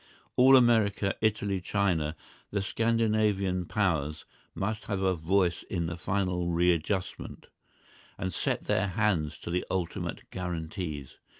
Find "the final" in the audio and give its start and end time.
5.85-6.49